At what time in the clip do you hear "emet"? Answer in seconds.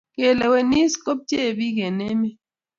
2.09-2.37